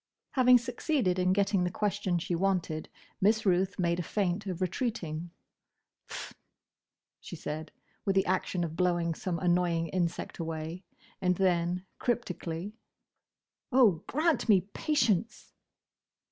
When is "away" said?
10.39-10.83